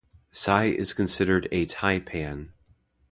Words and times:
Sy 0.31 0.65
is 0.65 0.93
considered 0.93 1.47
a 1.51 1.67
tai-pan. 1.67 2.53